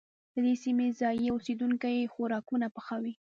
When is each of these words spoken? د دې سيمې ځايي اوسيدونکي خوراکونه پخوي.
د 0.33 0.35
دې 0.45 0.53
سيمې 0.63 0.87
ځايي 0.99 1.27
اوسيدونکي 1.31 2.09
خوراکونه 2.13 2.67
پخوي. 2.75 3.13